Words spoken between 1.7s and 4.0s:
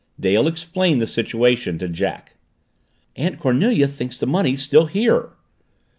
to Jack. "Aunt Cornelia